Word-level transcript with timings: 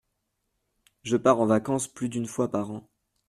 Je 1.03 1.15
pars 1.15 1.39
en 1.39 1.45
vacances 1.45 1.87
plus 1.87 2.09
d’une 2.09 2.25
fois 2.25 2.49
par 2.49 2.71
an. 2.71 2.89